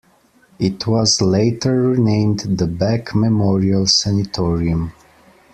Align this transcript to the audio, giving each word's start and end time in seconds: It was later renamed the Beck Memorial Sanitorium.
It 0.57 0.87
was 0.87 1.21
later 1.21 1.79
renamed 1.79 2.39
the 2.57 2.65
Beck 2.65 3.13
Memorial 3.13 3.85
Sanitorium. 3.85 4.93